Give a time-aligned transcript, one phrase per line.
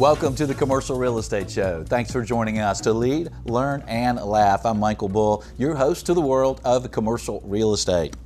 [0.00, 1.84] welcome to the Commercial Real Estate Show.
[1.84, 4.64] Thanks for joining us to lead, learn, and laugh.
[4.64, 8.16] I'm Michael Bull, your host to the world of commercial real estate.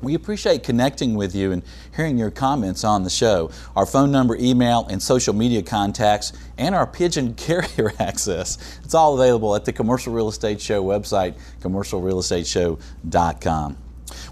[0.00, 1.64] We appreciate connecting with you and
[1.96, 3.50] hearing your comments on the show.
[3.74, 8.78] Our phone number, email, and social media contacts, and our pigeon carrier access.
[8.84, 13.76] It's all available at the Commercial Real Estate Show website, commercialrealestateshow.com.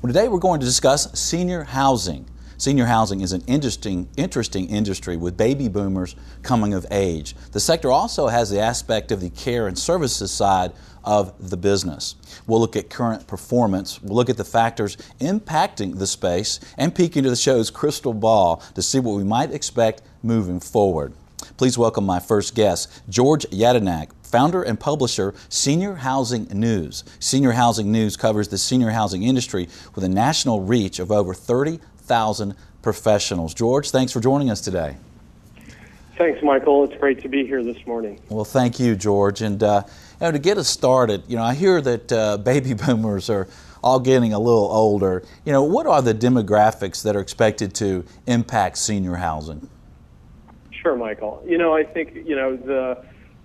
[0.00, 2.26] Well, today we're going to discuss senior housing.
[2.56, 7.34] Senior housing is an interesting, interesting industry with baby boomers coming of age.
[7.52, 10.72] The sector also has the aspect of the care and services side
[11.02, 12.14] of the business.
[12.46, 17.16] We'll look at current performance, we'll look at the factors impacting the space, and peek
[17.16, 21.12] into the show's crystal ball to see what we might expect moving forward.
[21.56, 27.04] Please welcome my first guest, George Yedinak, founder and publisher, Senior Housing News.
[27.18, 31.34] Senior Housing News covers the senior housing industry with a national reach of over
[32.04, 33.54] 30,000 professionals.
[33.54, 34.96] George, thanks for joining us today.
[36.18, 36.84] Thanks, Michael.
[36.84, 38.20] It's great to be here this morning.
[38.28, 39.40] Well, thank you, George.
[39.40, 39.82] And uh,
[40.20, 43.48] you know, to get us started, you know, I hear that uh, baby boomers are
[43.82, 45.24] all getting a little older.
[45.44, 49.68] You know, what are the demographics that are expected to impact senior housing?
[50.70, 51.42] Sure, Michael.
[51.46, 53.02] You know, I think you know the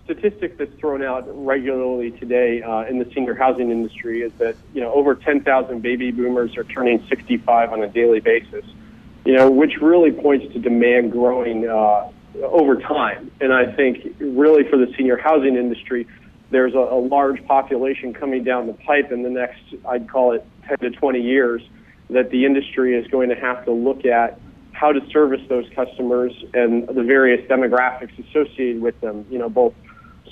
[0.09, 4.81] statistic that's thrown out regularly today uh, in the senior housing industry is that you
[4.81, 8.65] know over 10,000 baby boomers are turning 65 on a daily basis.
[9.25, 12.09] You know, which really points to demand growing uh,
[12.41, 13.30] over time.
[13.41, 16.07] And I think really for the senior housing industry,
[16.49, 20.43] there's a, a large population coming down the pipe in the next, I'd call it
[20.67, 21.61] 10 to 20 years,
[22.09, 24.39] that the industry is going to have to look at
[24.71, 29.73] how to service those customers and the various demographics associated with them, you know, both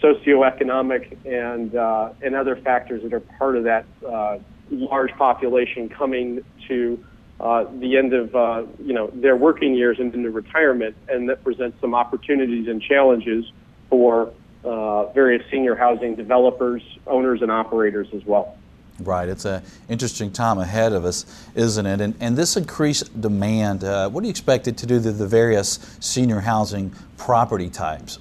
[0.01, 4.37] socioeconomic and, uh, and other factors that are part of that uh,
[4.69, 7.03] large population coming to
[7.39, 11.43] uh, the end of uh, you know their working years and into retirement, and that
[11.43, 13.45] presents some opportunities and challenges
[13.89, 14.33] for
[14.63, 18.57] uh, various senior housing developers, owners, and operators as well.
[18.99, 22.01] Right, it's an interesting time ahead of us, isn't it?
[22.01, 25.27] And, and this increased demand, uh, what do you expect it to do to the
[25.27, 28.17] various senior housing property types?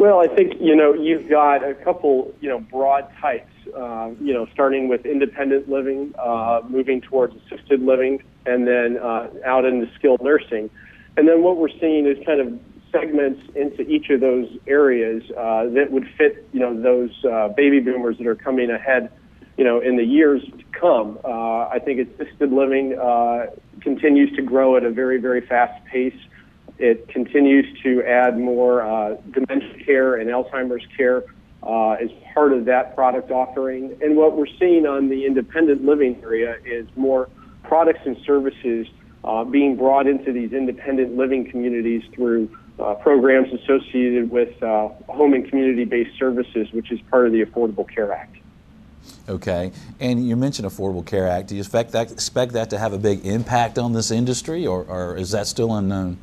[0.00, 4.32] Well, I think you know you've got a couple you know broad types uh, you
[4.32, 9.86] know, starting with independent living, uh, moving towards assisted living, and then uh, out into
[9.94, 10.70] skilled nursing.
[11.16, 12.58] And then what we're seeing is kind of
[12.90, 17.80] segments into each of those areas uh, that would fit, you know, those uh, baby
[17.80, 19.10] boomers that are coming ahead,
[19.56, 21.18] you know, in the years to come.
[21.24, 22.96] Uh, I think assisted living
[23.80, 26.18] continues to grow at a very, very fast pace.
[26.80, 31.24] It continues to add more uh, dementia care and Alzheimer's care
[31.62, 33.98] uh, as part of that product offering.
[34.00, 37.28] And what we're seeing on the independent living area is more
[37.64, 38.86] products and services
[39.24, 42.48] uh, being brought into these independent living communities through
[42.78, 47.44] uh, programs associated with uh, home and community based services, which is part of the
[47.44, 48.36] Affordable Care Act.
[49.28, 49.70] Okay,
[50.00, 51.48] and you mentioned Affordable Care Act.
[51.48, 54.84] Do you expect that, expect that to have a big impact on this industry, or,
[54.84, 56.18] or is that still unknown?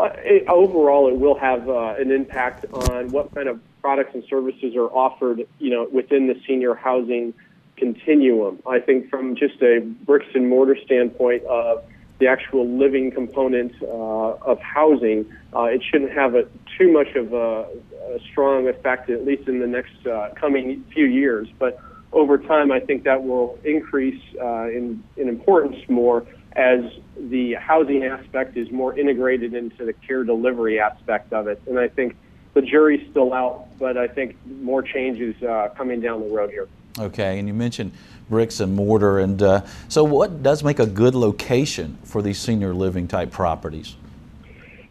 [0.00, 4.24] Uh, it, overall, it will have uh, an impact on what kind of products and
[4.30, 7.34] services are offered, you know, within the senior housing
[7.76, 8.58] continuum.
[8.66, 11.84] I think from just a bricks and mortar standpoint of
[12.18, 16.44] the actual living component uh, of housing, uh, it shouldn't have a,
[16.78, 17.68] too much of a,
[18.14, 21.46] a, strong effect, at least in the next uh, coming few years.
[21.58, 21.78] But
[22.14, 26.80] over time, I think that will increase uh, in, in importance more as
[27.16, 31.62] the housing aspect is more integrated into the care delivery aspect of it.
[31.66, 32.16] And I think
[32.54, 36.68] the jury's still out, but I think more changes uh, coming down the road here.
[36.98, 37.92] Okay, and you mentioned
[38.28, 42.74] bricks and mortar, and uh, so what does make a good location for these senior
[42.74, 43.96] living type properties?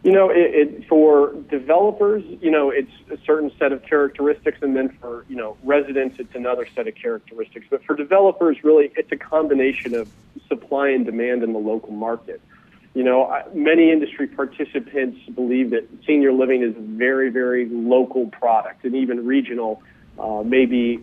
[0.02, 4.74] You know, it, it, for developers, you know, it's a certain set of characteristics, and
[4.74, 7.66] then for you know residents, it's another set of characteristics.
[7.68, 10.10] But for developers, really, it's a combination of
[10.50, 12.40] supply and demand in the local market.
[12.92, 18.84] You know, many industry participants believe that senior living is a very, very local product,
[18.84, 19.80] and even regional
[20.18, 20.98] uh, may be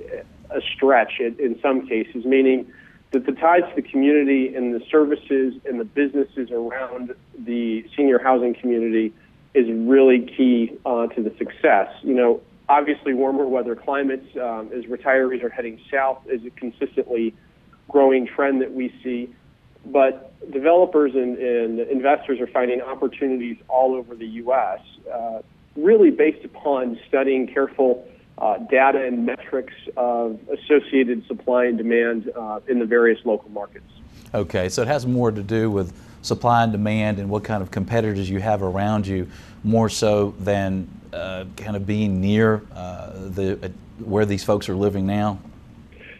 [0.49, 2.71] a stretch in, some cases, meaning
[3.11, 8.19] that the ties to the community and the services and the businesses around the senior
[8.19, 9.13] housing community
[9.53, 11.87] is really key uh, to the success.
[12.03, 17.33] You know, obviously, warmer weather climates, um, as retirees are heading south, is consistently
[17.87, 19.33] growing trend that we see
[19.91, 24.79] but developers and, and, investors are finding opportunities all over the U.S.
[25.11, 25.41] Uh,
[25.75, 28.07] really based upon studying careful
[28.37, 33.89] uh, data and metrics of associated supply and demand uh, in the various local markets.
[34.33, 37.71] Okay, so it has more to do with supply and demand and what kind of
[37.71, 39.27] competitors you have around you,
[39.63, 43.69] more so than uh, kind of being near uh, the uh,
[43.99, 45.39] where these folks are living now.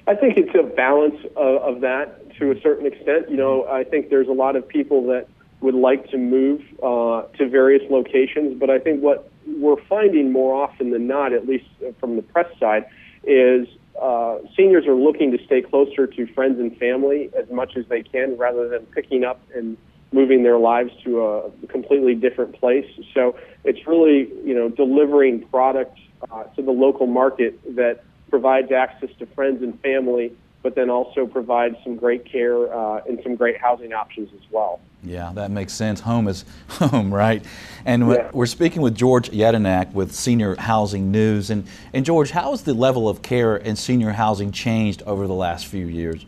[0.08, 3.30] I think it's a balance of, of, that to a certain extent.
[3.30, 5.28] You know, I think there's a lot of people that
[5.60, 10.64] would like to move uh, to various locations, but I think what we're finding more
[10.64, 11.66] often than not, at least
[12.00, 12.86] from the press side,
[13.24, 13.68] is
[14.02, 18.04] uh, seniors are looking to stay closer to friends and family as much as they
[18.04, 19.78] can rather than picking up and
[20.14, 22.86] moving their lives to a completely different place.
[23.14, 26.00] So it's really, you know, delivering product
[26.32, 30.36] uh, to the local market that provides access to friends and family
[30.68, 34.82] but then also provides some great care uh, and some great housing options as well.
[35.02, 36.02] Yeah, that makes sense.
[36.02, 37.42] Home is home, right?
[37.86, 38.30] And yeah.
[38.34, 41.50] we're speaking with George Yedinak with Senior Housing News.
[41.50, 45.34] And, and George, how has the level of care in senior housing changed over the
[45.34, 46.26] last few years?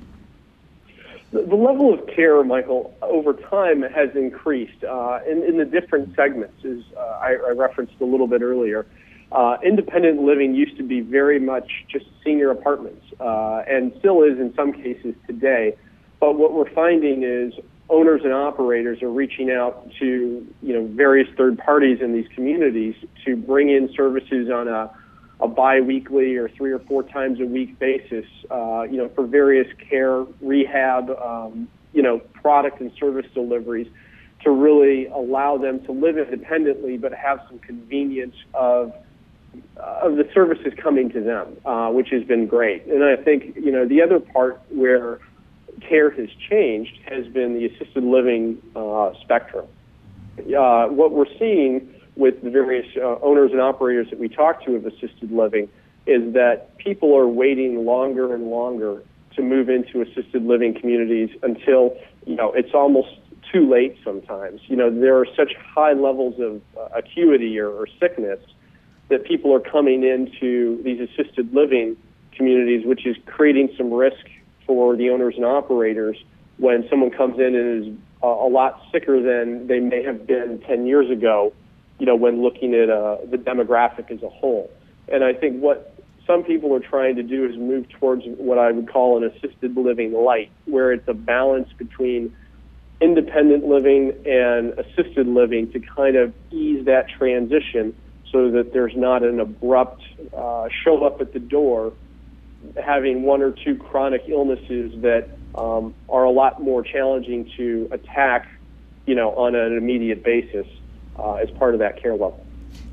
[1.31, 6.15] The, the level of care, Michael, over time has increased uh, in, in the different
[6.15, 8.85] segments, as uh, I, I referenced a little bit earlier.
[9.31, 14.39] Uh, independent living used to be very much just senior apartments, uh, and still is
[14.39, 15.75] in some cases today.
[16.19, 17.53] But what we're finding is
[17.89, 22.95] owners and operators are reaching out to you know various third parties in these communities
[23.25, 24.89] to bring in services on a,
[25.41, 29.67] a biweekly or three or four times a week basis, uh, you know, for various
[29.89, 33.87] care, rehab, um, you know, product and service deliveries
[34.43, 38.93] to really allow them to live independently but have some convenience of
[39.77, 42.85] of the services coming to them, uh, which has been great.
[42.85, 45.19] And I think you know the other part where
[45.87, 49.65] care has changed has been the assisted living uh, spectrum.
[50.39, 54.75] Uh, what we're seeing with the various uh, owners and operators that we talk to
[54.75, 55.69] of assisted living
[56.05, 59.03] is that people are waiting longer and longer
[59.35, 61.95] to move into assisted living communities until
[62.25, 63.09] you know it's almost
[63.51, 64.61] too late sometimes.
[64.67, 68.39] You know there are such high levels of uh, acuity or, or sickness
[69.09, 71.97] that people are coming into these assisted living
[72.35, 74.25] communities, which is creating some risk
[74.65, 76.17] for the owners and operators
[76.57, 80.61] when someone comes in and is a, a lot sicker than they may have been
[80.67, 81.53] 10 years ago,
[81.97, 84.69] you know, when looking at uh, the demographic as a whole.
[85.07, 85.95] And I think what
[86.27, 89.75] some people are trying to do is move towards what I would call an assisted
[89.75, 92.35] living light, where it's a balance between
[93.01, 97.95] independent living and assisted living to kind of ease that transition
[98.31, 100.03] so that there's not an abrupt
[100.35, 101.93] uh, show up at the door
[102.83, 108.47] having one or two chronic illnesses that um, are a lot more challenging to attack,
[109.05, 110.67] you know, on an immediate basis
[111.17, 112.45] uh, as part of that care level.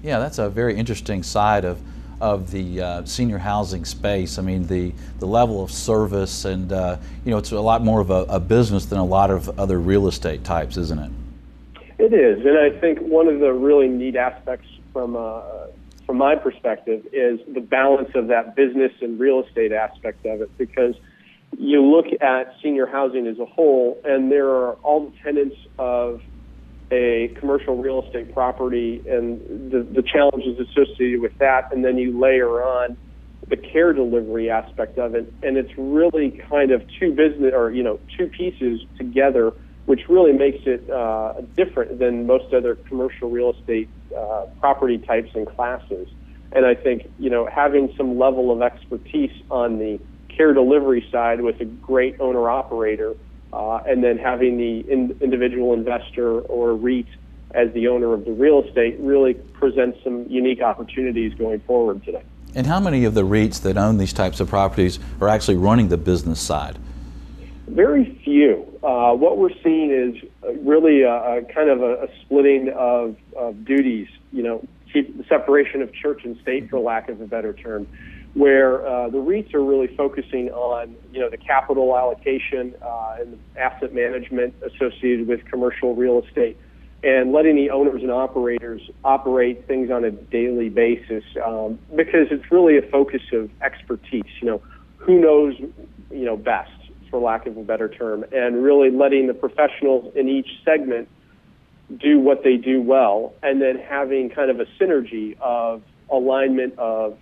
[0.03, 1.81] Yeah, that's a very interesting side of
[2.19, 4.39] of the uh, senior housing space.
[4.39, 8.01] I mean, the the level of service and uh, you know, it's a lot more
[8.01, 11.11] of a, a business than a lot of other real estate types, isn't it?
[11.99, 15.43] It is, and I think one of the really neat aspects from uh,
[16.07, 20.51] from my perspective is the balance of that business and real estate aspect of it.
[20.57, 20.95] Because
[21.59, 26.23] you look at senior housing as a whole and there are all the tenants of
[26.91, 29.39] a commercial real estate property and
[29.71, 32.97] the, the challenges associated with that and then you layer on
[33.49, 35.31] the care delivery aspect of it.
[35.43, 39.53] And it's really kind of two business or you know two pieces together
[39.87, 45.31] which really makes it uh, different than most other commercial real estate uh, property types
[45.35, 46.09] and classes.
[46.53, 51.41] And I think you know having some level of expertise on the care delivery side
[51.41, 53.15] with a great owner operator,
[53.53, 57.07] uh, and then having the in- individual investor or REIT
[57.53, 62.23] as the owner of the real estate really presents some unique opportunities going forward today.
[62.55, 65.89] And how many of the REITs that own these types of properties are actually running
[65.89, 66.79] the business side?
[67.69, 68.79] Very few.
[68.83, 70.23] Uh, what we're seeing is
[70.65, 74.65] really a, a kind of a, a splitting of, of, duties, you know,
[75.29, 77.87] separation of church and state, for lack of a better term,
[78.35, 83.39] where uh, the REITs are really focusing on, you know, the capital allocation uh, and
[83.57, 86.57] asset management associated with commercial real estate
[87.03, 92.51] and letting the owners and operators operate things on a daily basis um, because it's
[92.51, 94.25] really a focus of expertise.
[94.41, 94.63] You know,
[94.97, 95.55] who knows,
[96.11, 96.71] you know, best
[97.11, 101.09] for lack of a better term, and really letting the professionals in each segment
[101.99, 107.17] do what they do well, and then having kind of a synergy of alignment of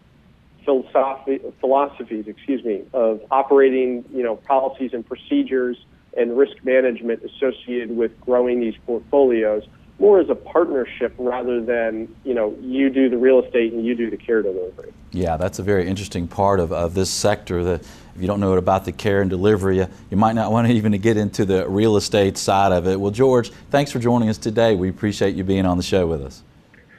[0.65, 5.77] philosophy, philosophies, excuse me, of operating, you know, policies and procedures
[6.17, 9.65] and risk management associated with growing these portfolios,
[9.99, 13.95] more as a partnership rather than you know you do the real estate and you
[13.95, 14.93] do the care delivery.
[15.13, 17.63] Yeah, that's a very interesting part of, of this sector.
[17.65, 20.67] That if you don't know about the care and delivery, you, you might not want
[20.67, 23.01] to even to get into the real estate side of it.
[23.01, 24.75] Well, George, thanks for joining us today.
[24.75, 26.43] We appreciate you being on the show with us.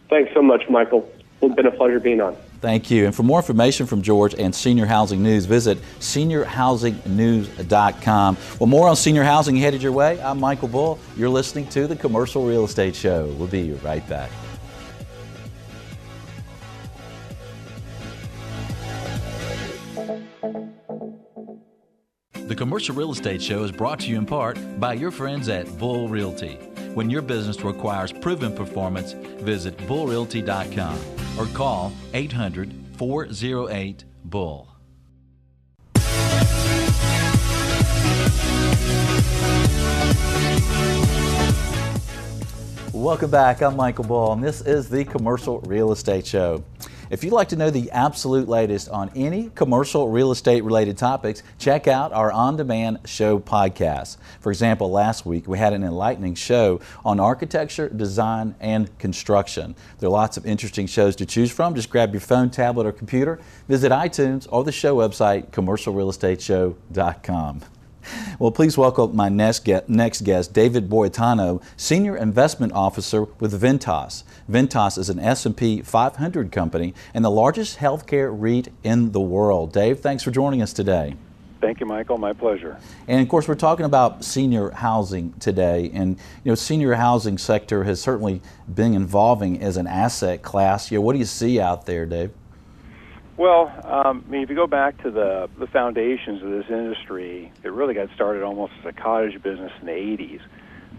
[0.09, 1.09] Thanks so much, Michael.
[1.41, 2.35] It's been a pleasure being on.
[2.65, 3.05] Thank you.
[3.05, 8.38] And for more information from George and Senior Housing News, visit seniorhousingnews.com.
[8.60, 10.19] Well, more on senior housing headed your way.
[10.19, 10.98] I'm Michael Bull.
[11.15, 13.27] You're listening to the Commercial Real Estate Show.
[13.38, 14.31] We'll be right back.
[22.34, 25.77] The Commercial Real Estate Show is brought to you in part by your friends at
[25.77, 26.57] Bull Realty.
[26.95, 29.11] When your business requires proven performance,
[29.43, 30.97] visit bullrealty.com
[31.37, 34.69] or call 800 408 Bull.
[42.93, 43.61] Welcome back.
[43.61, 46.63] I'm Michael Bull, and this is the Commercial Real Estate Show.
[47.09, 51.43] If you'd like to know the absolute latest on any commercial real estate related topics,
[51.59, 54.17] check out our on demand show podcast.
[54.39, 59.75] For example, last week we had an enlightening show on architecture, design, and construction.
[60.00, 61.75] There are lots of interesting shows to choose from.
[61.75, 67.62] Just grab your phone, tablet, or computer, visit iTunes or the show website, commercialrealestateshow.com.
[68.39, 74.24] Well, please welcome my next guest, David Boitano, Senior Investment Officer with Ventas.
[74.50, 79.71] Ventas is an S&P 500 company and the largest healthcare REIT in the world.
[79.74, 81.15] Dave, thanks for joining us today.
[81.62, 82.17] Thank you, Michael.
[82.17, 82.77] My pleasure.
[83.07, 87.85] And of course, we're talking about senior housing today, and you know, senior housing sector
[87.85, 90.91] has certainly been evolving as an asset class.
[90.91, 92.31] You know, what do you see out there, Dave?
[93.38, 97.51] Well, um, I mean, if you go back to the the foundations of this industry,
[97.63, 100.39] it really got started almost as a cottage business in the '80s,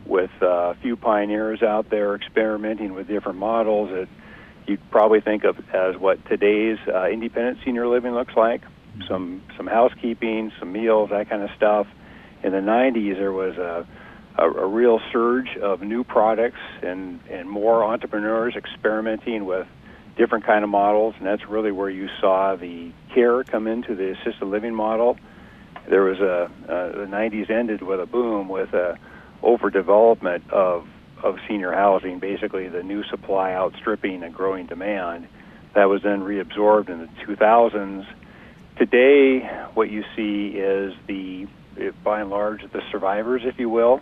[0.05, 4.09] with uh, a few pioneers out there experimenting with different models that
[4.67, 8.63] you'd probably think of as what today's uh, independent senior living looks like.
[9.09, 11.87] Some some housekeeping, some meals, that kind of stuff.
[12.43, 13.87] In the '90s, there was a
[14.37, 19.67] a, a real surge of new products and and more entrepreneurs experimenting with
[20.17, 24.13] different kind of models, and that's really where you saw the care come into the
[24.13, 25.19] assisted living model.
[25.89, 28.99] There was a uh, the 90s ended with a boom with a
[29.43, 30.87] overdevelopment of
[31.23, 35.29] of senior housing, basically the new supply outstripping a growing demand.
[35.75, 38.07] That was then reabsorbed in the 2000s.
[38.79, 39.41] Today,
[39.75, 41.47] what you see is the
[42.03, 44.01] by and large the survivors, if you will,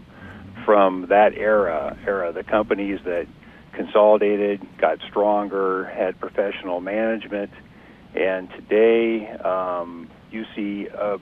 [0.65, 3.27] from that era era the companies that
[3.75, 7.51] consolidated, got stronger, had professional management,
[8.15, 11.19] and today um, you see a,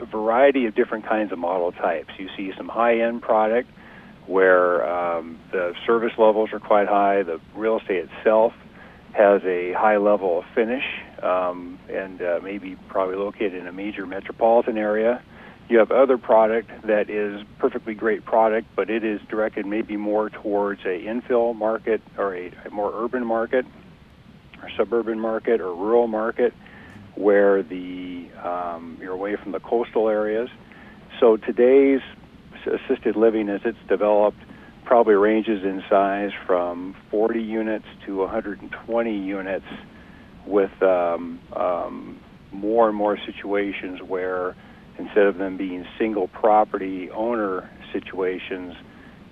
[0.00, 2.10] a, variety of different kinds of model types.
[2.18, 3.68] You see some high-end product
[4.26, 8.54] where um, the service levels are quite high, the real estate itself
[9.12, 10.84] has a high level of finish,
[11.22, 15.22] um, and uh, maybe probably located in a major metropolitan area
[15.68, 20.28] you have other product that is perfectly great product, but it is directed maybe more
[20.30, 23.64] towards a infill market or a, a more urban market,
[24.62, 26.52] or suburban market, or rural market,
[27.14, 30.48] where the um, you're away from the coastal areas.
[31.20, 32.00] So today's
[32.66, 34.40] assisted living, as it's developed,
[34.84, 39.64] probably ranges in size from 40 units to 120 units,
[40.46, 42.20] with um, um,
[42.52, 44.54] more and more situations where
[44.98, 48.74] instead of them being single property owner situations,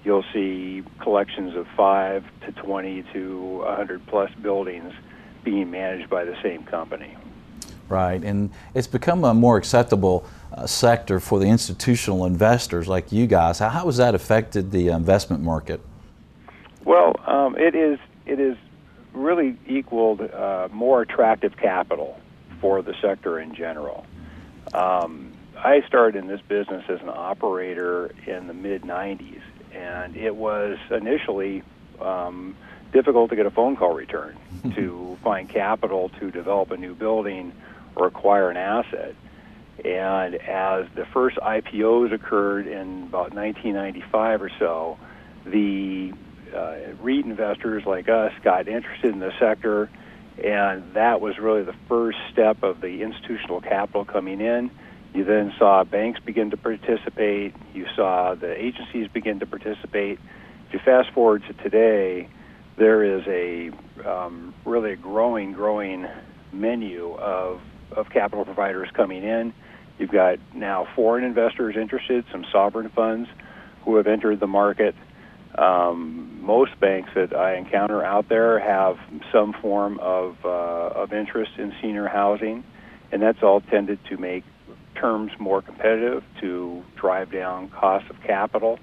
[0.05, 4.93] you'll see collections of five to 20 to 100 plus buildings
[5.45, 7.17] being managed by the same company.
[7.89, 13.27] Right, and it's become a more acceptable uh, sector for the institutional investors like you
[13.27, 13.59] guys.
[13.59, 15.81] How, how has that affected the investment market?
[16.85, 18.57] Well, um, it is it is
[19.13, 22.19] really equaled uh, more attractive capital
[22.61, 24.07] for the sector in general.
[24.73, 25.32] Um,
[25.65, 29.43] I started in this business as an operator in the mid 90s,
[29.73, 31.63] and it was initially
[32.01, 32.57] um,
[32.93, 34.37] difficult to get a phone call return
[34.75, 37.53] to find capital to develop a new building
[37.95, 39.15] or acquire an asset.
[39.85, 44.99] And as the first IPOs occurred in about 1995 or so,
[45.47, 46.13] the
[46.53, 49.89] uh, REIT investors like us got interested in the sector,
[50.43, 54.73] and that was really the first step of the institutional capital coming in
[55.15, 57.55] you then saw banks begin to participate.
[57.75, 60.19] You saw the agencies begin to participate.
[60.67, 62.29] If you fast forward to today,
[62.79, 63.71] there is a
[64.09, 66.07] um, really growing, growing
[66.53, 67.61] menu of,
[67.95, 69.53] of capital providers coming in.
[69.99, 73.29] You've got now foreign investors interested, some sovereign funds
[73.85, 74.95] who have entered the market.
[75.57, 78.97] Um, most banks that I encounter out there have
[79.31, 82.65] some form of, uh, of interest in senior housing,
[83.13, 84.45] and that's all tended to make
[85.03, 88.79] terms more competitive, to drive down costs of capital,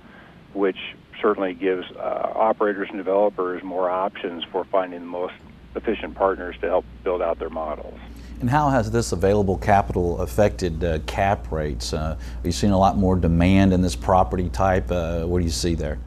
[0.53, 0.77] which
[1.21, 5.33] certainly gives uh, operators and developers more options for finding the most
[5.75, 7.97] efficient partners to help build out their models.
[8.41, 11.93] And how has this available capital affected uh, cap rates?
[11.93, 14.91] Uh, are you seeing a lot more demand in this property type?
[14.91, 15.99] Uh, what do you see there?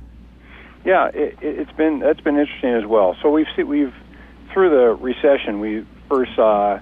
[0.85, 3.17] Yeah, it, has been that's been interesting as well.
[3.23, 3.95] So we've see, we've
[4.53, 6.81] through the recession we first saw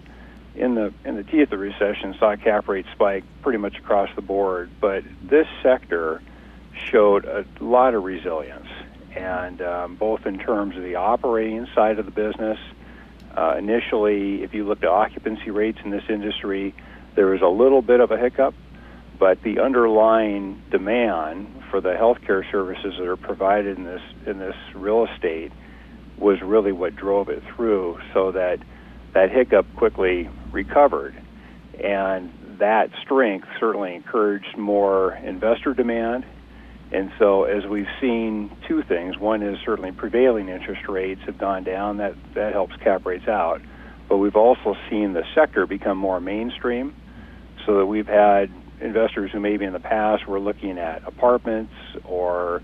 [0.60, 4.10] in the in the teeth of the recession saw cap rates spike pretty much across
[4.14, 6.20] the board, but this sector
[6.90, 8.68] showed a lot of resilience,
[9.16, 12.58] and um, both in terms of the operating side of the business.
[13.34, 16.74] Uh, initially, if you looked at occupancy rates in this industry,
[17.14, 18.54] there was a little bit of a hiccup,
[19.18, 24.56] but the underlying demand for the healthcare services that are provided in this in this
[24.74, 25.52] real estate
[26.18, 28.58] was really what drove it through, so that
[29.14, 31.14] that hiccup quickly recovered,
[31.82, 36.24] and that strength certainly encouraged more investor demand
[36.92, 39.16] and so, as we've seen, two things.
[39.16, 41.98] One is certainly prevailing interest rates have gone down.
[41.98, 43.60] That that helps cap rates out.
[44.08, 46.94] But we've also seen the sector become more mainstream,
[47.64, 48.50] so that we've had
[48.80, 51.72] investors who maybe in the past were looking at apartments
[52.04, 52.60] or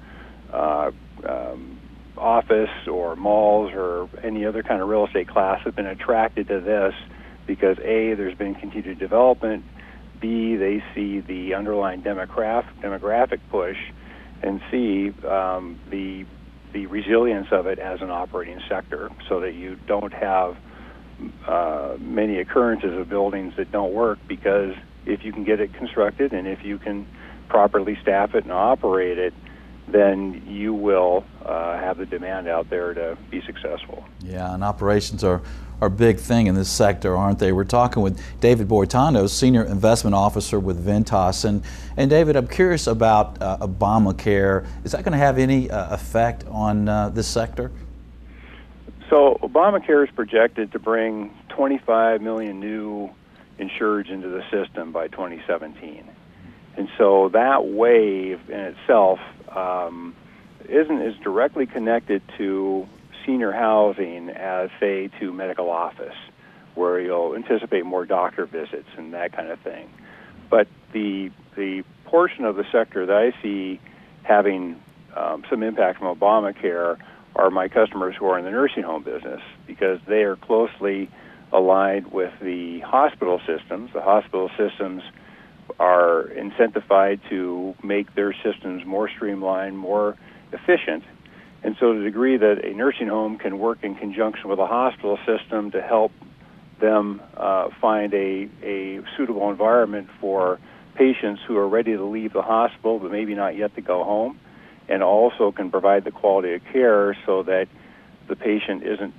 [0.53, 0.91] uh,
[1.29, 1.76] um,
[2.19, 6.61] office or malls or any other kind of real estate class have been attracted to
[6.61, 6.95] this
[7.47, 9.65] because a there's been continued development.
[10.21, 13.77] B, they see the underlying demographic demographic push,
[14.43, 16.25] and see um, the
[16.73, 20.57] the resilience of it as an operating sector, so that you don't have
[21.47, 24.75] uh, many occurrences of buildings that don't work because
[25.07, 27.07] if you can get it constructed and if you can
[27.49, 29.33] properly staff it and operate it,
[29.89, 34.05] then you will uh, have the demand out there to be successful.
[34.21, 35.43] Yeah, and operations are,
[35.81, 37.53] are a big thing in this sector, aren't they?
[37.53, 41.45] We're talking with David Boitano, Senior Investment Officer with Ventas.
[41.45, 41.63] And,
[41.97, 44.67] and David, I'm curious about uh, Obamacare.
[44.85, 47.71] Is that going to have any uh, effect on uh, this sector?
[49.09, 53.11] So, Obamacare is projected to bring 25 million new
[53.61, 56.11] insureds into the system by 2017.
[56.77, 59.19] And so that wave in itself
[59.57, 60.15] um,
[60.69, 62.87] isn't as directly connected to
[63.25, 66.15] senior housing as, say, to medical office,
[66.75, 69.91] where you'll anticipate more doctor visits and that kind of thing.
[70.51, 73.81] But the the portion of the sector that I see
[74.23, 74.81] having
[75.17, 76.99] um, some impact from Obamacare
[77.35, 81.11] are my customers who are in the nursing home business because they are closely
[81.53, 83.91] aligned with the hospital systems.
[83.93, 85.03] The hospital systems
[85.79, 90.17] are incentivized to make their systems more streamlined, more
[90.53, 91.05] efficient.
[91.63, 94.67] And so, to the degree that a nursing home can work in conjunction with a
[94.67, 96.13] hospital system to help
[96.81, 100.59] them uh, find a, a suitable environment for
[100.95, 104.39] patients who are ready to leave the hospital but maybe not yet to go home,
[104.89, 107.69] and also can provide the quality of care so that
[108.29, 109.15] the patient isn't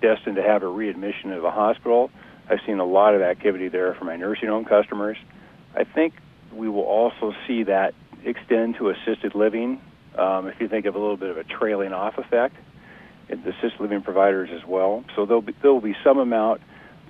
[0.00, 2.10] destined to have a readmission to the hospital.
[2.48, 5.16] I've seen a lot of activity there for my nursing home customers.
[5.74, 6.14] I think
[6.52, 9.80] we will also see that extend to assisted living.
[10.16, 12.56] Um, if you think of a little bit of a trailing off effect,
[13.28, 15.04] the assisted living providers as well.
[15.16, 16.60] So there'll be, there'll be some amount,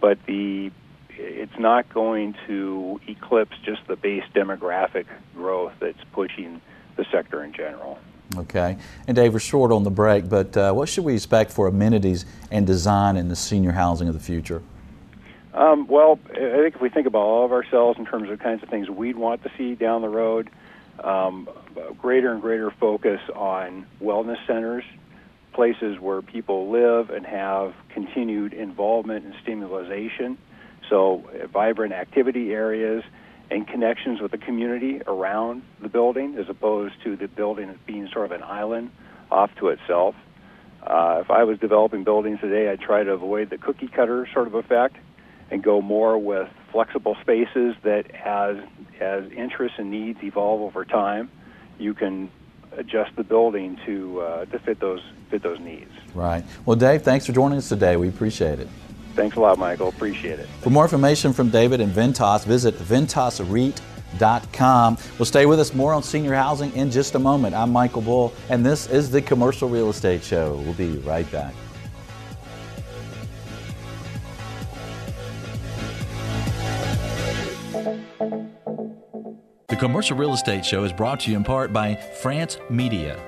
[0.01, 0.71] but the
[1.17, 6.61] it's not going to eclipse just the base demographic growth that's pushing
[6.97, 7.99] the sector in general.
[8.37, 8.77] Okay.
[9.07, 12.27] And Dave, we're short on the break, but uh, what should we expect for amenities
[12.51, 14.63] and design in the senior housing of the future?
[15.55, 18.63] Um, well, I think if we think about all of ourselves in terms of kinds
[18.65, 20.51] of things we'd want to see down the road,
[21.03, 21.49] um,
[21.99, 24.85] greater and greater focus on wellness centers,
[25.53, 30.37] places where people live and have continued involvement and stimulation.
[30.91, 33.05] So, uh, vibrant activity areas
[33.49, 38.25] and connections with the community around the building, as opposed to the building being sort
[38.25, 38.91] of an island
[39.31, 40.17] off to itself.
[40.83, 44.49] Uh, if I was developing buildings today, I'd try to avoid the cookie cutter sort
[44.49, 44.97] of effect
[45.51, 48.57] and go more with flexible spaces that as
[49.01, 51.31] as interests and needs evolve over time,
[51.79, 52.31] you can
[52.77, 55.91] adjust the building to uh, to fit those fit those needs.
[56.15, 56.45] Right.
[56.65, 57.97] Well, Dave, thanks for joining us today.
[57.97, 58.69] We appreciate it.
[59.15, 59.89] Thanks a lot, Michael.
[59.89, 60.49] Appreciate it.
[60.61, 64.99] For more information from David and Ventas, visit ventasreit.com.
[65.19, 67.55] We'll stay with us more on senior housing in just a moment.
[67.55, 70.57] I'm Michael Bull, and this is the Commercial Real Estate Show.
[70.65, 71.55] We'll be right back.
[79.85, 83.21] Commercial Real Estate Show is brought to you in part by France Media.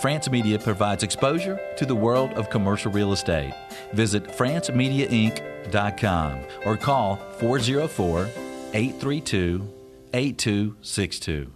[0.00, 3.54] France Media provides exposure to the world of commercial real estate.
[3.92, 8.28] Visit francemediainc.com or call 404
[8.74, 9.72] 832
[10.12, 11.52] 8262.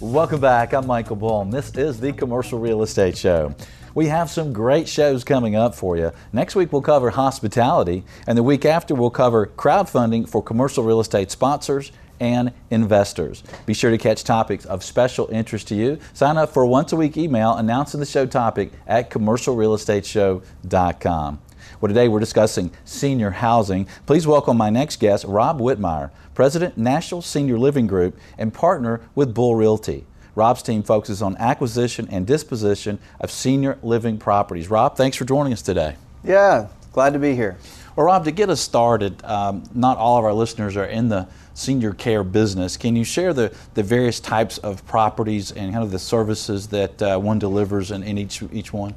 [0.00, 0.74] Welcome back.
[0.74, 1.44] I'm Michael Bull.
[1.44, 3.54] This is the Commercial Real Estate Show.
[3.94, 6.12] We have some great shows coming up for you.
[6.32, 11.00] Next week we'll cover hospitality, and the week after we'll cover crowdfunding for commercial real
[11.00, 13.42] estate sponsors and investors.
[13.66, 15.98] Be sure to catch topics of special interest to you.
[16.14, 21.40] Sign up for a once a week email announcing the show topic at commercialrealestateshow.com.
[21.80, 23.88] Well, today we're discussing senior housing.
[24.06, 29.34] Please welcome my next guest, Rob Whitmire, President, National Senior Living Group, and partner with
[29.34, 30.06] Bull Realty.
[30.34, 34.70] Rob's team focuses on acquisition and disposition of senior living properties.
[34.70, 35.96] Rob, thanks for joining us today.
[36.24, 37.58] Yeah, glad to be here.
[37.94, 41.28] Well, Rob, to get us started, um, not all of our listeners are in the
[41.52, 42.78] senior care business.
[42.78, 47.02] Can you share the, the various types of properties and kind of the services that
[47.02, 48.94] uh, one delivers in, in each, each one?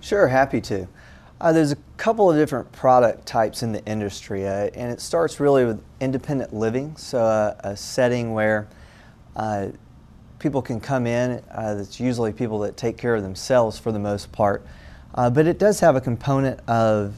[0.00, 0.88] Sure, happy to.
[1.40, 5.38] Uh, there's a couple of different product types in the industry, uh, and it starts
[5.38, 8.66] really with independent living, so uh, a setting where
[9.36, 9.68] uh,
[10.38, 11.42] people can come in.
[11.50, 14.66] Uh, it's usually people that take care of themselves for the most part.
[15.14, 17.14] Uh, but it does have a component of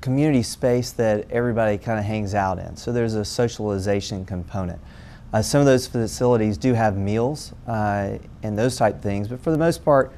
[0.00, 2.76] community space that everybody kind of hangs out in.
[2.76, 4.80] So there's a socialization component.
[5.32, 9.50] Uh, some of those facilities do have meals uh, and those type things, but for
[9.50, 10.12] the most part,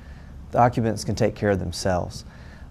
[0.50, 2.24] the occupants can take care of themselves.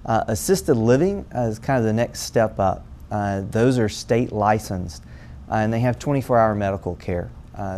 [0.06, 2.86] Uh, assisted living is kind of the next step up.
[3.10, 5.04] Uh, those are state licensed
[5.50, 7.30] and they have 24 hour medical care.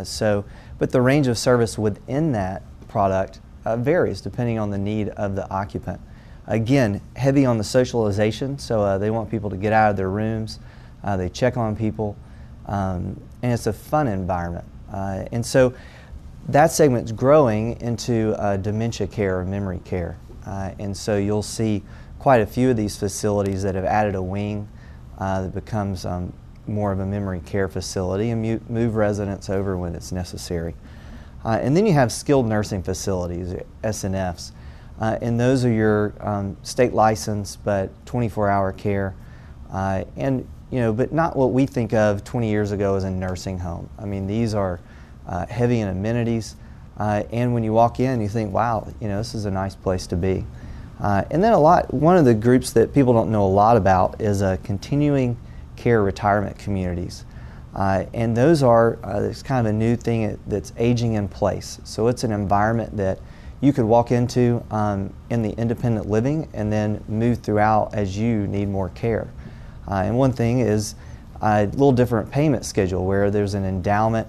[0.02, 0.44] so
[0.78, 5.34] but the range of service within that product uh, varies depending on the need of
[5.34, 6.00] the occupant.
[6.46, 10.08] Again, heavy on the socialization, so uh, they want people to get out of their
[10.08, 10.58] rooms,
[11.04, 12.16] uh, they check on people,
[12.66, 14.64] um, and it's a fun environment.
[14.90, 15.74] Uh, and so
[16.48, 20.16] that segment's growing into uh, dementia care or memory care.
[20.46, 21.82] Uh, and so you'll see
[22.18, 24.66] quite a few of these facilities that have added a wing
[25.18, 26.32] that becomes um,
[26.68, 30.74] more of a memory care facility and move residents over when it's necessary.
[31.44, 34.52] Uh, and then you have skilled nursing facilities, SNFs.
[35.00, 39.14] Uh, and those are your um, state license but 24 hour care.
[39.72, 43.10] Uh, and, you know, but not what we think of 20 years ago as a
[43.10, 43.88] nursing home.
[43.98, 44.80] I mean, these are
[45.26, 46.56] uh, heavy in amenities.
[46.96, 49.76] Uh, and when you walk in, you think, wow, you know, this is a nice
[49.76, 50.44] place to be.
[51.00, 53.76] Uh, and then a lot, one of the groups that people don't know a lot
[53.76, 55.36] about is a continuing
[55.78, 57.24] care retirement communities.
[57.74, 61.80] Uh, and those are uh, it's kind of a new thing that's aging in place.
[61.84, 63.20] So it's an environment that
[63.60, 68.46] you could walk into um, in the independent living and then move throughout as you
[68.48, 69.28] need more care.
[69.88, 70.96] Uh, and one thing is
[71.40, 74.26] a little different payment schedule where there's an endowment,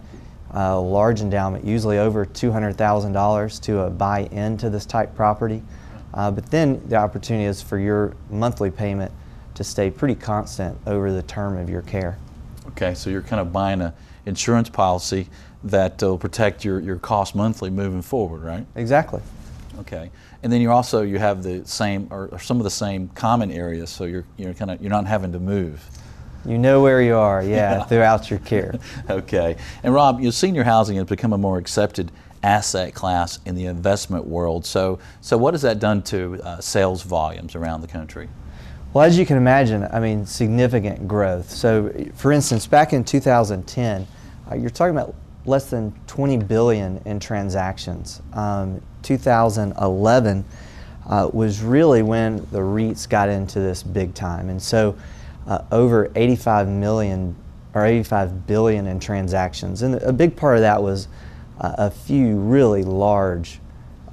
[0.52, 5.62] a large endowment, usually over $200,000 to uh, buy into this type property.
[6.14, 9.12] Uh, but then the opportunity is for your monthly payment
[9.60, 12.18] to stay pretty constant over the term of your care.
[12.70, 13.92] Okay, so you're kind of buying an
[14.26, 15.28] insurance policy
[15.66, 18.66] that will protect your, your cost monthly moving forward, right?
[18.78, 19.22] Exactly.
[19.80, 20.12] Okay,
[20.44, 23.52] and then you also you have the same or, or some of the same common
[23.52, 25.86] areas, so you're you're kind of you're not having to move.
[26.46, 27.84] You know where you are, yeah, yeah.
[27.84, 28.76] throughout your care.
[29.10, 33.66] okay, and Rob, you senior housing has become a more accepted asset class in the
[33.66, 34.66] investment world.
[34.66, 38.30] So, so what has that done to uh, sales volumes around the country?
[38.92, 41.52] Well, as you can imagine, I mean, significant growth.
[41.52, 44.08] So, for instance, back in 2010,
[44.50, 45.14] uh, you're talking about
[45.46, 48.20] less than 20 billion in transactions.
[48.34, 50.44] Um, 2011
[51.08, 54.98] uh, was really when the REITs got into this big time, and so
[55.46, 57.36] uh, over 85 million
[57.76, 61.08] or 85 billion in transactions, and a big part of that was
[61.62, 63.60] uh, a few really large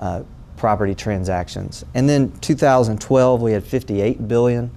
[0.00, 0.22] uh,
[0.56, 1.84] property transactions.
[1.94, 4.70] And then 2012 we had 58 billion.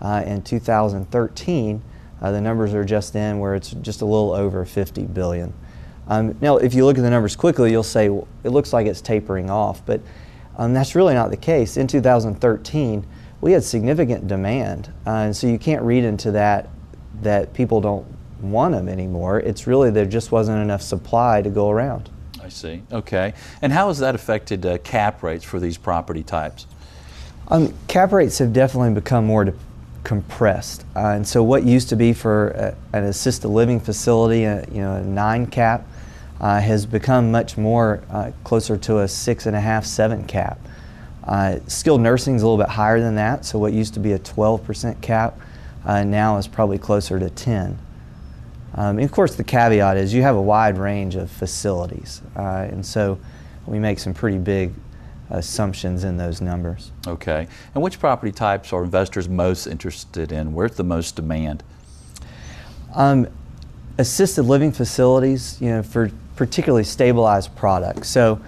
[0.00, 1.82] Uh, in 2013,
[2.20, 5.52] uh, the numbers are just in where it's just a little over 50 billion.
[6.08, 8.86] Um, now, if you look at the numbers quickly, you'll say well, it looks like
[8.86, 10.00] it's tapering off, but
[10.56, 11.76] um, that's really not the case.
[11.76, 13.06] In 2013,
[13.40, 16.68] we had significant demand, uh, and so you can't read into that
[17.22, 18.06] that people don't
[18.40, 19.40] want them anymore.
[19.40, 22.10] It's really there just wasn't enough supply to go around.
[22.46, 22.80] I see.
[22.92, 23.34] Okay.
[23.60, 26.68] And how has that affected uh, cap rates for these property types?
[27.48, 29.52] Um, cap rates have definitely become more
[30.04, 30.84] compressed.
[30.94, 34.80] Uh, and so, what used to be for a, an assisted living facility, a, you
[34.80, 35.88] know, a nine cap,
[36.40, 40.60] uh, has become much more uh, closer to a six and a half, seven cap.
[41.24, 43.44] Uh, skilled nursing is a little bit higher than that.
[43.44, 45.36] So, what used to be a 12% cap
[45.84, 47.76] uh, now is probably closer to 10.
[48.76, 52.84] Um, of course, the caveat is you have a wide range of facilities, uh, and
[52.84, 53.18] so
[53.66, 54.72] we make some pretty big
[55.30, 56.92] assumptions in those numbers.
[57.06, 57.48] Okay.
[57.74, 60.52] And which property types are investors most interested in?
[60.52, 61.62] Where's the most demand?
[62.94, 63.28] Um,
[63.98, 68.08] assisted living facilities, you know, for particularly stabilized products.
[68.08, 68.40] So,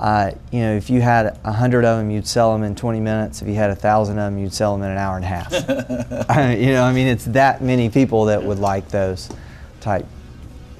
[0.00, 3.00] uh, you know, if you had a hundred of them, you'd sell them in 20
[3.00, 3.42] minutes.
[3.42, 5.28] If you had a thousand of them, you'd sell them in an hour and a
[5.28, 5.52] half.
[6.58, 9.28] you know, I mean, it's that many people that would like those
[9.82, 10.06] type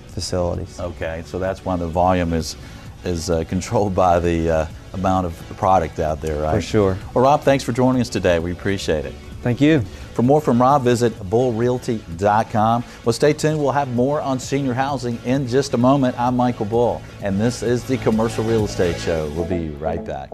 [0.08, 0.80] facilities.
[0.80, 2.56] Okay, so that's why the volume is
[3.04, 6.54] is uh, controlled by the uh, amount of product out there, right?
[6.54, 6.98] For sure.
[7.12, 8.38] Well, Rob, thanks for joining us today.
[8.38, 9.14] We appreciate it.
[9.42, 9.80] Thank you.
[10.14, 12.84] For more from Rob, visit bullrealty.com.
[13.04, 13.58] Well, stay tuned.
[13.58, 16.18] We'll have more on senior housing in just a moment.
[16.20, 19.28] I'm Michael Bull, and this is the Commercial Real Estate Show.
[19.30, 20.30] We'll be right back.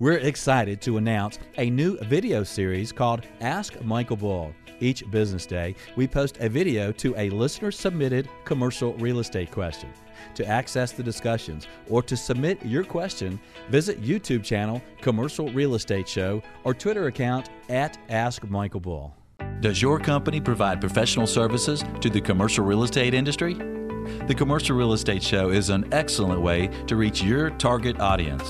[0.00, 4.54] We're excited to announce a new video series called Ask Michael Bull.
[4.78, 9.92] Each business day, we post a video to a listener submitted commercial real estate question.
[10.36, 16.08] To access the discussions or to submit your question, visit YouTube channel Commercial Real Estate
[16.08, 19.16] Show or Twitter account at Ask Michael Bull.
[19.58, 23.54] Does your company provide professional services to the commercial real estate industry?
[23.54, 28.48] The Commercial Real Estate Show is an excellent way to reach your target audience.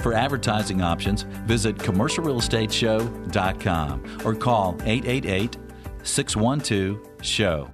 [0.00, 5.56] For advertising options, visit commercialrealestateshow.com or call 888
[6.02, 7.70] 612 SHOW.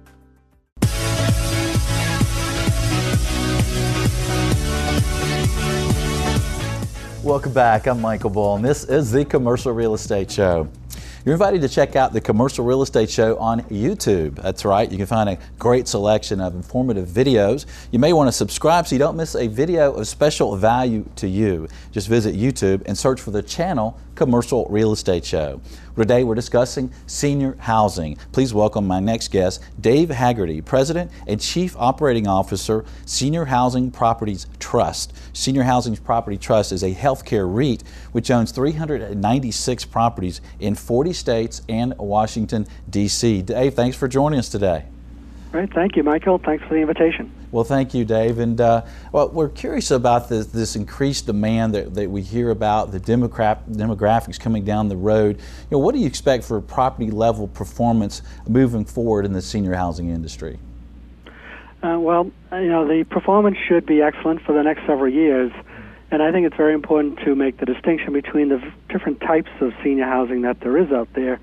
[7.25, 7.87] Welcome back.
[7.87, 10.69] I'm Michael Bull, and this is the Commercial Real Estate Show.
[11.25, 14.35] You're invited to check out the Commercial Real Estate Show on YouTube.
[14.35, 17.65] That's right, you can find a great selection of informative videos.
[17.89, 21.27] You may want to subscribe so you don't miss a video of special value to
[21.27, 21.67] you.
[21.91, 25.61] Just visit YouTube and search for the channel Commercial Real Estate Show.
[25.97, 28.17] Today we're discussing senior housing.
[28.33, 34.45] Please welcome my next guest, Dave Hegarty, President and Chief Operating Officer, Senior Housing Properties
[34.59, 35.13] Trust.
[35.31, 41.61] Senior Housing Property Trust is a healthcare REIT which owns 396 properties in 40 states
[41.69, 43.41] and Washington, D.C.
[43.43, 44.83] Dave, thanks for joining us today.
[45.55, 45.73] Right.
[45.73, 46.37] Thank you, Michael.
[46.37, 47.31] Thanks for the invitation.
[47.49, 48.39] Well, thank you, Dave.
[48.39, 48.81] And uh,
[49.13, 53.63] well, we're curious about this, this increased demand that, that we hear about, the demogra-
[53.69, 55.37] demographics coming down the road.
[55.37, 59.75] You know, what do you expect for property level performance moving forward in the senior
[59.75, 60.59] housing industry?
[61.81, 65.53] Uh, well, you know, the performance should be excellent for the next several years.
[66.11, 69.71] And I think it's very important to make the distinction between the different types of
[69.81, 71.39] senior housing that there is out there.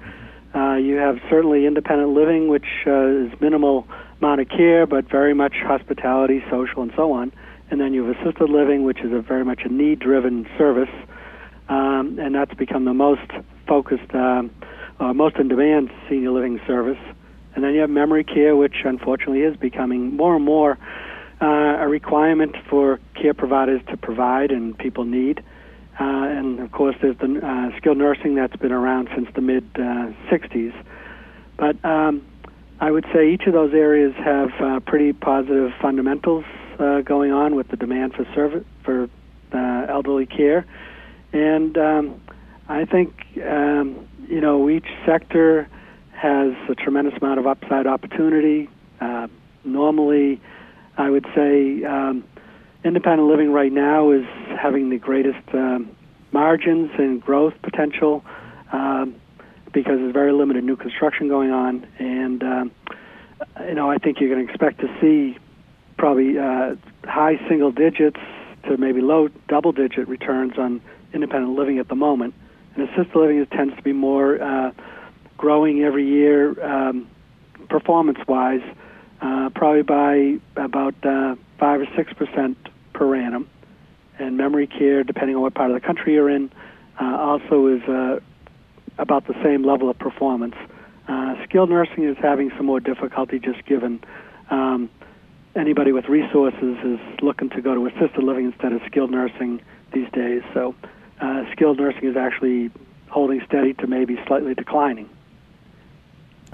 [0.55, 3.87] Uh, you have certainly independent living, which uh, is minimal
[4.21, 7.33] amount of care, but very much hospitality, social, and so on.
[7.71, 10.91] And then you have assisted living, which is a very much a need-driven service,
[11.69, 13.31] um, and that's become the most
[13.67, 14.51] focused, um,
[15.01, 16.99] uh, most in-demand senior living service.
[17.55, 20.79] And then you have memory care, which unfortunately is becoming more and more
[21.41, 21.47] uh,
[21.81, 25.39] a requirement for care providers to provide and people need.
[25.39, 25.43] Uh,
[25.99, 30.13] and of course, there's the uh, skilled nursing that's been around since the mid uh,
[30.31, 30.75] 60s.
[31.57, 32.25] But um,
[32.81, 36.45] I would say each of those areas have uh, pretty positive fundamentals
[36.79, 39.09] uh, going on with the demand for service for
[39.53, 40.67] uh, elderly care,
[41.33, 42.21] and um,
[42.69, 43.15] I think
[43.47, 45.69] um, you know each sector
[46.13, 48.69] has a tremendous amount of upside opportunity.
[49.01, 49.29] Uh,
[49.65, 50.41] normally,
[50.97, 52.25] I would say um,
[52.85, 54.25] independent living right now is
[54.61, 55.91] having the greatest um,
[56.33, 58.25] margins and growth potential.
[58.73, 59.17] Um,
[59.73, 62.71] because there's very limited new construction going on, and um,
[63.67, 65.39] you know I think you're going to expect to see
[65.97, 68.21] probably uh, high single digits
[68.65, 70.81] to maybe low double digit returns on
[71.13, 72.35] independent living at the moment.
[72.75, 74.73] And assisted living is, tends to be more uh,
[75.37, 77.09] growing every year, um,
[77.69, 78.63] performance wise,
[79.21, 82.57] uh, probably by about uh, five or six percent
[82.93, 83.49] per annum.
[84.19, 86.53] And memory care, depending on what part of the country you're in,
[87.01, 88.21] uh, also is uh,
[88.99, 90.55] about the same level of performance.
[91.09, 94.01] Uh, skilled nursing is having some more difficulty just given
[94.51, 94.91] um,
[95.57, 99.61] anybody with resources is looking to go to assisted living instead of skilled nursing
[99.93, 100.43] these days.
[100.55, 100.75] So
[101.21, 102.71] uh, skilled nursing is actually
[103.09, 105.09] holding steady to maybe slightly declining.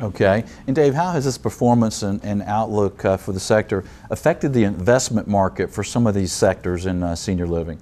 [0.01, 0.45] Okay.
[0.67, 4.63] And Dave, how has this performance and, and outlook uh, for the sector affected the
[4.63, 7.81] investment market for some of these sectors in uh, senior living?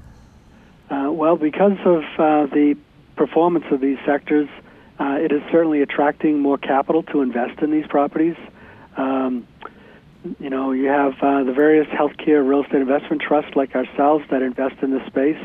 [0.91, 2.77] Uh, well, because of uh, the
[3.17, 4.49] performance of these sectors,
[4.99, 8.37] uh, it is certainly attracting more capital to invest in these properties.
[8.97, 9.47] Um,
[10.41, 14.41] you know, you have uh, the various healthcare real estate investment trusts like ourselves that
[14.41, 15.41] invest in this space,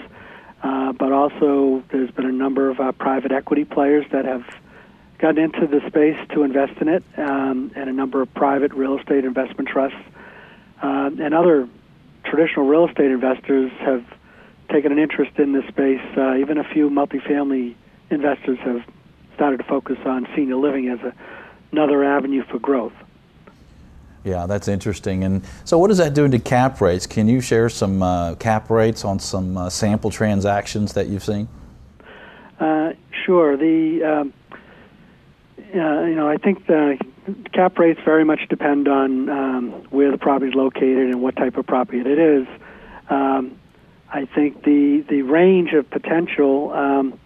[0.62, 4.44] but also there's been a number of private equity players that have
[5.22, 8.98] gotten into the space to invest in it, um, and a number of private real
[8.98, 9.98] estate investment trusts
[10.82, 11.68] uh, and other
[12.24, 14.04] traditional real estate investors have
[14.70, 16.02] taken an interest in this space.
[16.18, 17.76] Uh, even a few multifamily
[18.10, 18.84] investors have
[19.36, 21.14] started to focus on senior living as a,
[21.72, 22.94] another avenue for growth.
[24.24, 25.24] Yeah, that's interesting.
[25.24, 27.08] And so, what does that do to cap rates?
[27.08, 31.48] Can you share some uh, cap rates on some uh, sample transactions that you've seen?
[32.60, 32.94] Uh,
[33.26, 33.58] sure.
[33.58, 34.34] The um,
[35.74, 36.98] you know, I think the
[37.54, 41.58] cap rates very much depend on um, where the property is located and what type
[41.58, 42.48] of property it is.
[43.10, 43.60] Um,
[44.10, 47.20] I think the the range of potential um,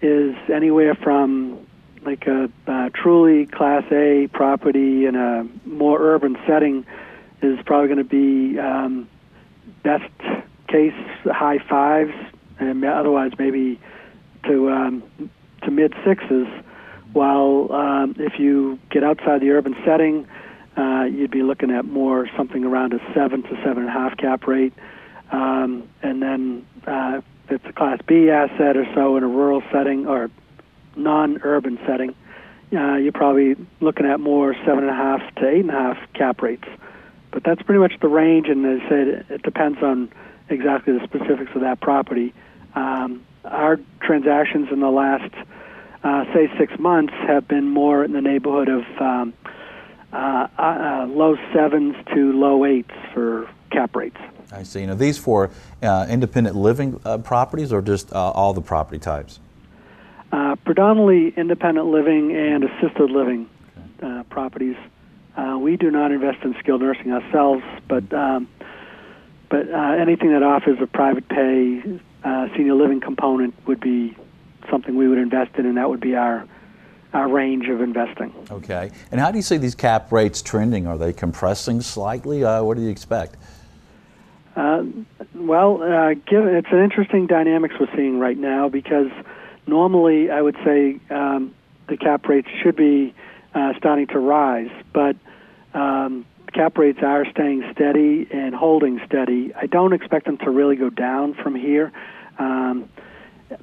[0.00, 1.66] is anywhere from
[2.04, 6.86] like a, a truly Class A property in a more urban setting
[7.42, 9.08] is probably going to be um,
[9.82, 10.10] best
[10.68, 12.14] case high fives,
[12.58, 13.78] and otherwise maybe
[14.44, 15.02] to um,
[15.62, 16.46] to mid sixes.
[17.12, 20.26] While um, if you get outside the urban setting,
[20.76, 24.16] uh, you'd be looking at more something around a seven to seven and a half
[24.16, 24.72] cap rate,
[25.32, 29.62] um, and then uh, if it's a Class B asset or so in a rural
[29.72, 30.30] setting or
[30.96, 32.14] non-urban setting,
[32.72, 35.98] uh, you're probably looking at more seven and a half to eight and a half
[36.14, 36.68] cap rates.
[37.32, 40.10] But that's pretty much the range, and as I said, it depends on
[40.48, 42.34] exactly the specifics of that property.
[42.74, 45.32] Um, our transactions in the last,
[46.02, 49.34] uh, say, six months have been more in the neighborhood of um,
[50.12, 54.16] uh, uh, low sevens to low eights for cap rates.
[54.52, 54.84] I see.
[54.84, 55.50] Now, these for
[55.82, 59.38] uh, independent living uh, properties or just uh, all the property types?
[60.32, 63.48] Uh, predominantly independent living and assisted living
[64.02, 64.06] okay.
[64.06, 64.76] uh, properties.
[65.36, 68.48] Uh, we do not invest in skilled nursing ourselves, but um,
[69.48, 71.82] but uh, anything that offers a private pay
[72.22, 74.16] uh, senior living component would be
[74.70, 76.46] something we would invest in, and that would be our
[77.12, 78.32] our range of investing.
[78.52, 78.92] Okay.
[79.10, 80.86] And how do you see these cap rates trending?
[80.86, 82.44] Are they compressing slightly?
[82.44, 83.36] Uh, what do you expect?
[85.34, 85.78] well,
[86.26, 89.10] given it's an interesting dynamics we're seeing right now because
[89.66, 91.54] normally I would say um,
[91.88, 93.14] the cap rates should be
[93.54, 95.16] uh, starting to rise, but
[95.74, 99.52] um, cap rates are staying steady and holding steady.
[99.54, 101.92] I don't expect them to really go down from here,
[102.38, 102.88] um,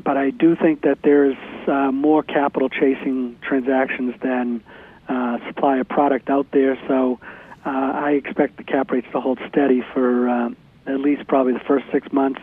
[0.04, 4.64] but I do think that there's uh, more capital chasing transactions than
[5.08, 6.78] uh, supply of product out there.
[6.88, 7.20] So
[7.66, 10.50] uh, I expect the cap rates to hold steady for uh,
[10.86, 12.42] at least probably the first six months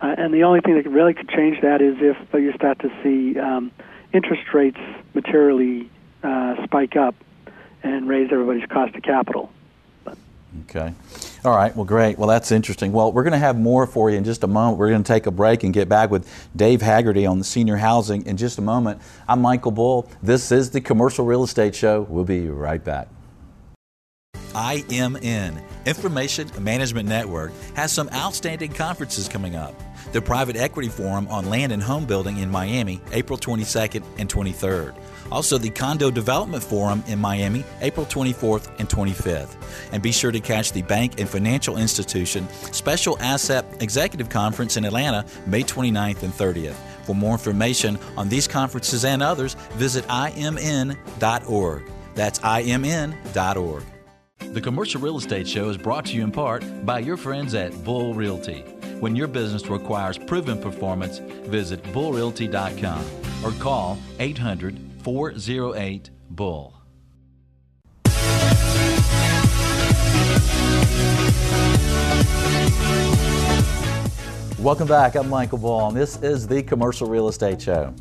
[0.00, 2.90] uh, and the only thing that really could change that is if you start to
[3.02, 3.70] see um,
[4.12, 4.78] interest rates
[5.14, 5.90] materially
[6.22, 7.14] uh, spike up
[7.82, 9.50] and raise everybody's cost of capital.
[10.04, 10.18] But.
[10.68, 10.92] Okay.
[11.44, 11.74] All right.
[11.76, 12.18] Well, great.
[12.18, 12.92] Well, that's interesting.
[12.92, 14.78] Well, we're going to have more for you in just a moment.
[14.78, 17.76] We're going to take a break and get back with Dave Hegarty on the senior
[17.76, 19.00] housing in just a moment.
[19.28, 20.08] I'm Michael Bull.
[20.22, 22.02] This is the Commercial Real Estate Show.
[22.08, 23.08] We'll be right back.
[24.56, 29.74] IMN, Information Management Network, has some outstanding conferences coming up.
[30.12, 34.94] The Private Equity Forum on Land and Home Building in Miami, April 22nd and 23rd.
[35.30, 39.56] Also, the Condo Development Forum in Miami, April 24th and 25th.
[39.92, 44.84] And be sure to catch the Bank and Financial Institution Special Asset Executive Conference in
[44.84, 46.76] Atlanta, May 29th and 30th.
[47.04, 51.90] For more information on these conferences and others, visit imn.org.
[52.14, 53.84] That's imn.org.
[54.38, 57.84] The Commercial Real Estate Show is brought to you in part by your friends at
[57.84, 58.60] Bull Realty.
[59.00, 63.04] When your business requires proven performance, visit bullrealty.com
[63.44, 66.74] or call 800 408 Bull.
[74.58, 75.14] Welcome back.
[75.14, 77.94] I'm Michael Bull, and this is the Commercial Real Estate Show.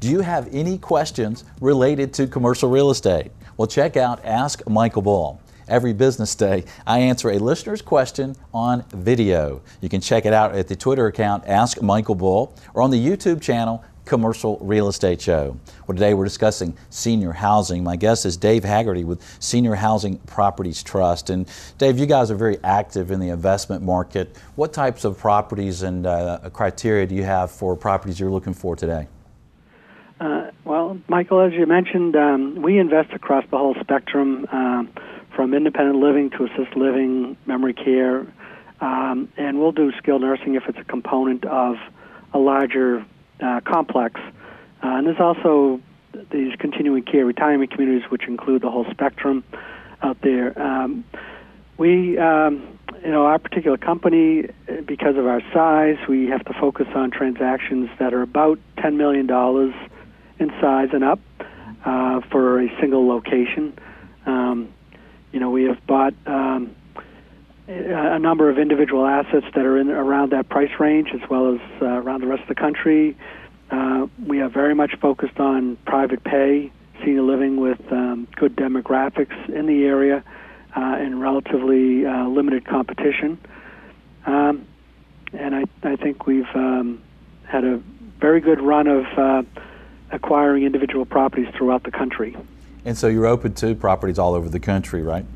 [0.00, 3.30] Do you have any questions related to commercial real estate?
[3.56, 5.40] Well, check out Ask Michael Bull.
[5.68, 9.60] every business day, I answer a listener's question on video.
[9.80, 12.98] You can check it out at the Twitter account Ask Michael Bull or on the
[12.98, 15.56] YouTube channel Commercial Real Estate Show.
[15.86, 17.84] Well, today we're discussing senior housing.
[17.84, 21.28] My guest is Dave Hegarty with Senior Housing Properties Trust.
[21.28, 24.34] And Dave, you guys are very active in the investment market.
[24.56, 28.74] What types of properties and uh, criteria do you have for properties you're looking for
[28.74, 29.06] today?
[30.18, 34.46] Uh, well, Michael, as you mentioned, um, we invest across the whole spectrum.
[34.50, 34.88] Um,
[35.38, 38.26] from independent living to assisted living, memory care,
[38.80, 41.76] um, and we'll do skilled nursing if it's a component of
[42.34, 43.06] a larger
[43.40, 44.20] uh, complex.
[44.82, 45.80] Uh, and there's also
[46.30, 49.44] these continuing care retirement communities, which include the whole spectrum
[50.02, 50.60] out there.
[50.60, 51.04] Um,
[51.76, 54.48] we, um, you know, our particular company,
[54.84, 59.28] because of our size, we have to focus on transactions that are about $10 million
[60.38, 61.20] in size and up.
[61.84, 63.78] uh, for a single location.
[64.26, 64.72] Um,
[65.32, 66.74] you know, we have bought um,
[67.68, 71.60] a number of individual assets that are in around that price range, as well as
[71.82, 73.16] uh, around the rest of the country.
[73.70, 76.72] Uh, we are very much focused on private pay,
[77.04, 80.24] senior living with um, good demographics in the area,
[80.74, 83.38] uh, and relatively uh, limited competition.
[84.24, 84.66] Um,
[85.34, 87.02] and I, I think we've um,
[87.44, 87.82] had a
[88.18, 89.42] very good run of uh,
[90.10, 92.34] acquiring individual properties throughout the country.
[92.86, 95.26] And so you're open to properties all over the country, right?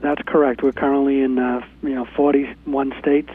[0.00, 0.62] That's correct.
[0.62, 3.30] We're currently in uh, you know 41 states,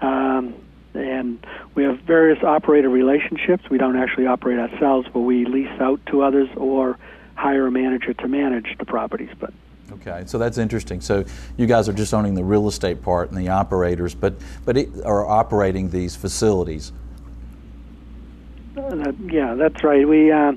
[0.00, 0.54] um,
[0.94, 3.68] and we have various operator relationships.
[3.70, 6.98] We don't actually operate ourselves, but we lease out to others or
[7.36, 9.30] hire a manager to manage the properties.
[9.38, 9.52] But
[9.92, 11.00] Okay, so that's interesting.
[11.00, 11.24] So
[11.56, 14.34] you guys are just owning the real estate part and the operators, but
[14.64, 16.92] but it, are operating these facilities.
[18.76, 20.06] Uh, yeah, that's right.
[20.06, 20.52] We, uh,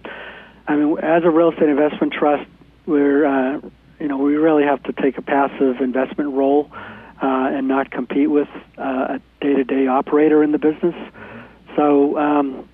[0.67, 2.49] I mean, as a real estate investment trust,
[2.87, 3.61] we're, uh,
[3.99, 6.69] you know, we really have to take a passive investment role
[7.21, 10.95] uh, and not compete with uh, a day-to-day operator in the business.
[11.75, 12.69] So, um,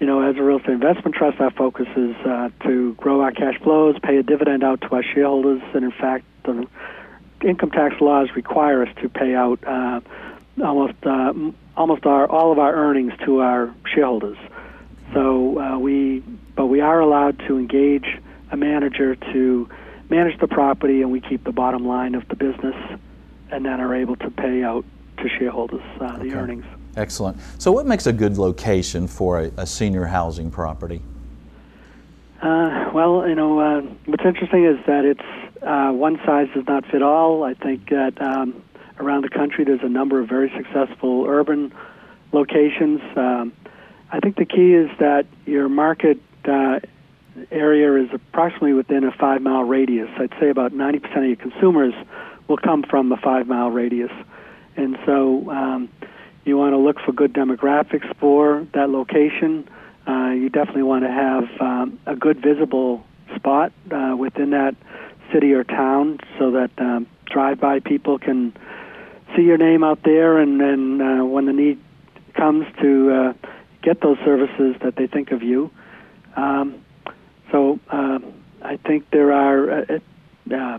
[0.00, 3.32] you know, as a real estate investment trust, our focus is uh, to grow our
[3.32, 6.66] cash flows, pay a dividend out to our shareholders, and in fact, the
[7.44, 10.00] income tax laws require us to pay out uh,
[10.62, 11.32] almost uh,
[11.76, 14.38] almost our all of our earnings to our shareholders.
[15.12, 16.20] So uh, we,
[16.56, 18.06] but we are allowed to engage
[18.50, 19.68] a manager to
[20.10, 22.76] manage the property, and we keep the bottom line of the business,
[23.50, 24.84] and then are able to pay out
[25.18, 26.34] to shareholders uh, the Okay.
[26.34, 26.64] earnings.
[26.96, 27.38] Excellent.
[27.58, 31.02] So what makes a good location for a, a senior housing property?
[32.40, 36.84] Uh, well, you know, uh, what's interesting is that it's uh, one size does not
[36.86, 37.42] fit all.
[37.42, 38.62] I think that um,
[39.00, 41.72] around the country there's a number of very successful urban
[42.32, 43.00] locations.
[43.16, 43.52] Um,
[44.12, 46.80] I think the key is that your market uh,
[47.50, 50.08] area is approximately within a five mile radius.
[50.18, 51.94] I'd say about 90% of your consumers
[52.48, 54.12] will come from the five mile radius.
[54.76, 55.88] And so um,
[56.44, 59.68] you want to look for good demographics for that location.
[60.06, 63.04] Uh, you definitely want to have um, a good visible
[63.34, 64.74] spot uh, within that
[65.32, 68.52] city or town so that um, drive-by people can
[69.34, 71.80] see your name out there, and then uh, when the need
[72.34, 73.48] comes to uh,
[73.82, 75.70] get those services, that they think of you.
[76.36, 76.83] Um,
[77.54, 78.18] so uh,
[78.62, 79.70] I think there are.
[79.70, 79.98] Uh,
[80.52, 80.78] uh,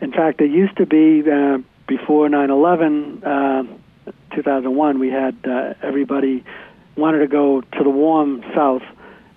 [0.00, 1.58] in fact, it used to be uh,
[1.88, 5.00] before 9/11, uh, 2001.
[5.00, 6.44] We had uh, everybody
[6.96, 8.84] wanted to go to the warm South,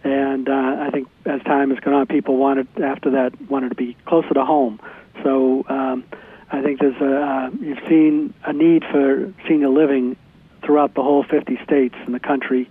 [0.04, 3.76] and uh, I think as time has gone on, people wanted after that wanted to
[3.76, 4.80] be closer to home.
[5.24, 6.04] So um,
[6.52, 10.16] I think there's a uh, you've seen a need for senior living
[10.64, 12.70] throughout the whole 50 states in the country.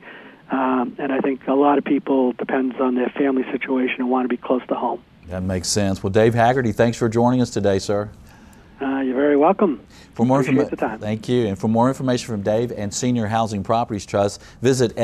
[0.50, 4.24] Um, and I think a lot of people depends on their family situation and want
[4.24, 5.02] to be close to home.
[5.28, 6.02] That makes sense.
[6.02, 8.10] Well, Dave Hegarty, thanks for joining us today, sir.
[8.80, 9.80] Uh, you're very welcome.
[10.14, 10.98] For more Appreciate informa- the time.
[11.00, 11.46] Thank you.
[11.46, 14.94] And for more information from Dave and Senior Housing Properties Trust, visit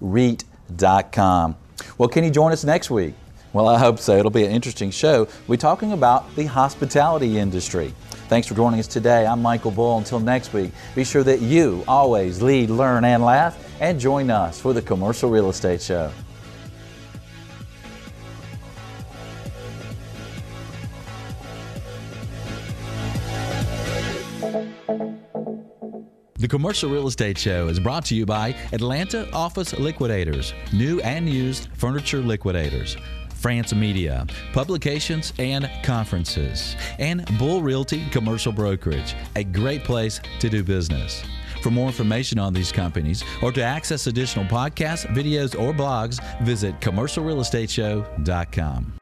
[0.00, 1.56] snhreit.com.
[1.98, 3.14] Well, can you join us next week?
[3.52, 4.16] Well, I hope so.
[4.16, 5.26] It'll be an interesting show.
[5.48, 7.92] We're talking about the hospitality industry.
[8.28, 9.26] Thanks for joining us today.
[9.26, 9.98] I'm Michael Bull.
[9.98, 14.60] Until next week, be sure that you always lead, learn, and laugh, and join us
[14.60, 16.12] for the Commercial Real Estate Show.
[26.36, 31.28] The Commercial Real Estate Show is brought to you by Atlanta Office Liquidators, new and
[31.28, 32.96] used furniture liquidators.
[33.34, 40.62] France Media, publications and conferences, and Bull Realty Commercial Brokerage, a great place to do
[40.62, 41.22] business.
[41.62, 46.78] For more information on these companies or to access additional podcasts, videos, or blogs, visit
[46.80, 48.99] commercialrealestateshow.com.